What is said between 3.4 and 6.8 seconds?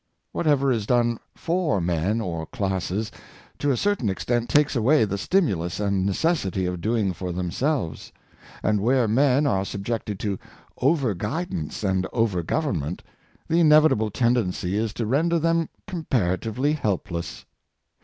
to a certain extent takes away the stimulus and necessity